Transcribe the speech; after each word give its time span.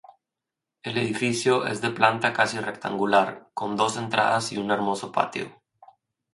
El 0.81 0.97
edificio 0.97 1.67
es 1.67 1.79
de 1.79 1.91
planta 1.91 2.33
casi 2.33 2.57
rectangular, 2.59 3.49
con 3.53 3.75
dos 3.75 3.97
entradas 3.97 4.51
y 4.51 4.57
un 4.57 4.71
hermoso 4.71 5.11
patio. 5.11 5.61